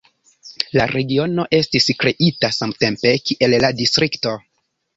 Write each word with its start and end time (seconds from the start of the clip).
La 0.79 0.85
regiono 0.91 1.45
estis 1.59 1.91
kreita 2.05 2.51
samtempe 2.61 3.15
kiel 3.29 3.57
la 3.67 3.73
distrikto. 3.83 4.37